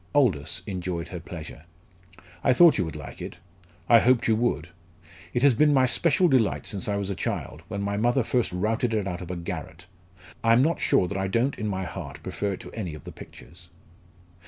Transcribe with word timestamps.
Aldous 0.15 0.63
enjoyed 0.65 1.09
her 1.09 1.19
pleasure. 1.19 1.65
"I 2.43 2.53
thought 2.53 2.79
you 2.79 2.85
would 2.85 2.95
like 2.95 3.21
it; 3.21 3.37
I 3.87 3.99
hoped 3.99 4.27
you 4.27 4.35
would. 4.35 4.69
It 5.31 5.43
has 5.43 5.53
been 5.53 5.75
my 5.75 5.85
special 5.85 6.27
delight 6.27 6.65
since 6.65 6.87
I 6.87 6.95
was 6.95 7.11
a 7.11 7.15
child, 7.15 7.61
when 7.67 7.83
my 7.83 7.97
mother 7.97 8.23
first 8.23 8.51
routed 8.51 8.95
it 8.95 9.05
out 9.07 9.21
of 9.21 9.29
a 9.29 9.35
garret. 9.35 9.85
I 10.43 10.53
am 10.53 10.63
not 10.63 10.79
sure 10.79 11.07
that 11.07 11.19
I 11.19 11.27
don't 11.27 11.55
in 11.59 11.67
my 11.67 11.83
heart 11.83 12.23
prefer 12.23 12.53
it 12.53 12.59
to 12.61 12.71
any 12.71 12.95
of 12.95 13.03
the 13.03 13.11
pictures." 13.11 13.69